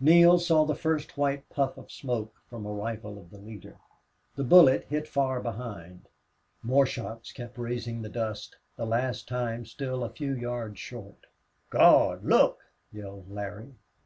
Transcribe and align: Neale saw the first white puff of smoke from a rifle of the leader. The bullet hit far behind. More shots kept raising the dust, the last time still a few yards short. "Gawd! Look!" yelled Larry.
Neale 0.00 0.38
saw 0.38 0.64
the 0.64 0.74
first 0.74 1.18
white 1.18 1.46
puff 1.50 1.76
of 1.76 1.92
smoke 1.92 2.40
from 2.48 2.64
a 2.64 2.72
rifle 2.72 3.18
of 3.18 3.28
the 3.30 3.36
leader. 3.36 3.76
The 4.36 4.42
bullet 4.42 4.84
hit 4.84 5.06
far 5.06 5.38
behind. 5.42 6.08
More 6.62 6.86
shots 6.86 7.30
kept 7.30 7.58
raising 7.58 8.00
the 8.00 8.08
dust, 8.08 8.56
the 8.74 8.86
last 8.86 9.28
time 9.28 9.66
still 9.66 10.02
a 10.02 10.08
few 10.08 10.32
yards 10.34 10.78
short. 10.78 11.26
"Gawd! 11.68 12.24
Look!" 12.24 12.60
yelled 12.90 13.30
Larry. 13.30 13.74